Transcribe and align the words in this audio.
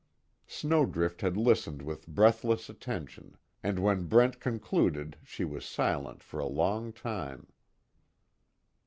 Snowdrift 0.47 1.21
had 1.21 1.37
listened 1.37 1.83
with 1.83 2.07
breathless 2.07 2.69
attention 2.69 3.37
and 3.61 3.77
when 3.77 4.07
Brent 4.07 4.39
concluded 4.39 5.15
she 5.23 5.45
was 5.45 5.63
silent 5.63 6.23
for 6.23 6.39
a 6.39 6.47
long 6.47 6.91
time. 6.91 7.45